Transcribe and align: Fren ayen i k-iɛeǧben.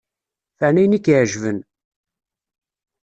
Fren 0.57 0.77
ayen 0.81 0.97
i 0.97 0.99
k-iɛeǧben. 0.99 1.59